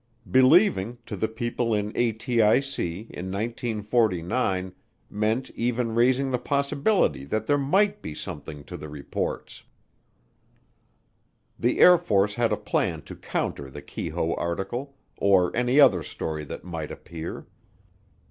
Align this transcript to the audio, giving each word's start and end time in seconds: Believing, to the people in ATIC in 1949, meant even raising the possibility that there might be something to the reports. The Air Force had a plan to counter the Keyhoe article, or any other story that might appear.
Believing, 0.31 0.97
to 1.05 1.15
the 1.15 1.27
people 1.27 1.75
in 1.75 1.93
ATIC 1.93 2.79
in 3.11 3.31
1949, 3.31 4.73
meant 5.11 5.51
even 5.51 5.93
raising 5.93 6.31
the 6.31 6.39
possibility 6.39 7.23
that 7.25 7.45
there 7.45 7.55
might 7.59 8.01
be 8.01 8.15
something 8.15 8.63
to 8.63 8.77
the 8.77 8.89
reports. 8.89 9.63
The 11.59 11.77
Air 11.79 11.99
Force 11.99 12.33
had 12.33 12.51
a 12.51 12.57
plan 12.57 13.03
to 13.03 13.15
counter 13.15 13.69
the 13.69 13.83
Keyhoe 13.83 14.33
article, 14.37 14.95
or 15.17 15.55
any 15.55 15.79
other 15.79 16.01
story 16.01 16.45
that 16.45 16.63
might 16.63 16.89
appear. 16.89 17.45